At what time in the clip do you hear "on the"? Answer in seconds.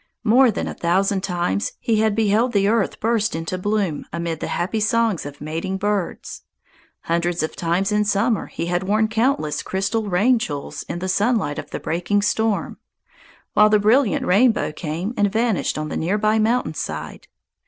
15.77-15.97